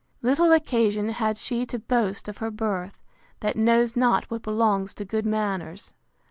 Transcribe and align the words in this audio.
Little 0.23 0.51
occasion 0.51 1.09
had 1.09 1.37
she 1.37 1.63
to 1.67 1.77
boast 1.77 2.27
of 2.27 2.39
her 2.39 2.49
birth, 2.49 3.03
that 3.41 3.55
knows 3.55 3.95
not 3.95 4.25
what 4.31 4.41
belongs 4.41 4.95
to 4.95 5.05
good 5.05 5.27
manners. 5.27 5.93